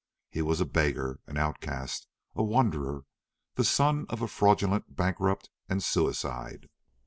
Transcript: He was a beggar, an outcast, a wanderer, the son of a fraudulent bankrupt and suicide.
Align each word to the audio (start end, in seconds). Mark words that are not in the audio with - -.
He 0.31 0.41
was 0.41 0.59
a 0.59 0.65
beggar, 0.65 1.19
an 1.27 1.37
outcast, 1.37 2.07
a 2.33 2.41
wanderer, 2.41 3.05
the 3.53 3.63
son 3.63 4.07
of 4.09 4.23
a 4.23 4.27
fraudulent 4.27 4.95
bankrupt 4.95 5.51
and 5.69 5.83
suicide. 5.83 6.69